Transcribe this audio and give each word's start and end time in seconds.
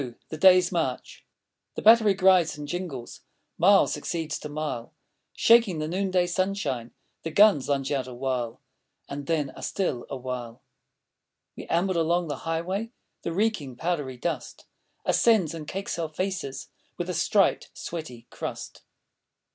THE 0.29 0.37
DAY'S 0.37 0.71
MARCH 0.71 1.23
The 1.75 1.83
battery 1.83 2.15
grides 2.15 2.57
and 2.57 2.67
jingles, 2.67 3.21
Mile 3.59 3.85
succeeds 3.85 4.39
to 4.39 4.49
mile; 4.49 4.95
Shaking 5.35 5.77
the 5.77 5.87
noonday 5.87 6.25
sunshine, 6.25 6.89
The 7.21 7.29
guns 7.29 7.69
lunge 7.69 7.91
out 7.91 8.07
awhile, 8.07 8.59
And 9.07 9.27
then 9.27 9.51
are 9.51 9.61
still 9.61 10.07
awhile. 10.09 10.63
We 11.55 11.67
amble 11.67 11.99
along 12.01 12.29
the 12.29 12.37
highway; 12.49 12.89
The 13.21 13.31
reeking, 13.31 13.75
powdery 13.75 14.17
dust 14.17 14.65
Ascends 15.05 15.53
and 15.53 15.67
cakes 15.67 15.99
our 15.99 16.09
faces 16.09 16.69
With 16.97 17.07
a 17.07 17.13
striped, 17.13 17.69
sweaty 17.77 18.25
crust. 18.31 18.81